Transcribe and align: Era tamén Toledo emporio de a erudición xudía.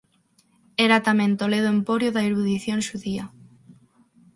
Era 0.85 0.97
tamén 1.07 1.31
Toledo 1.41 1.69
emporio 1.77 2.09
de 2.13 2.19
a 2.21 2.27
erudición 2.29 2.79
xudía. 2.87 3.25